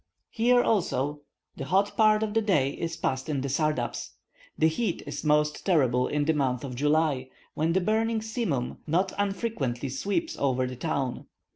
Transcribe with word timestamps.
Here 0.31 0.63
also 0.63 1.21
the 1.57 1.65
hot 1.65 1.95
part 1.95 2.23
of 2.23 2.33
the 2.33 2.41
day 2.41 2.71
is 2.71 2.97
passed 2.97 3.29
in 3.29 3.41
the 3.41 3.49
sardabs. 3.49 4.13
The 4.57 4.67
heat 4.67 5.03
is 5.05 5.23
most 5.23 5.63
terrible 5.63 6.07
in 6.07 6.25
the 6.25 6.33
month 6.33 6.63
of 6.63 6.73
July, 6.73 7.29
when 7.53 7.73
the 7.73 7.81
burning 7.81 8.21
simoom 8.23 8.79
not 8.87 9.13
unfrequently 9.19 9.89
sweeps 9.89 10.35
over 10.39 10.65
the 10.65 10.75
town. 10.75 11.27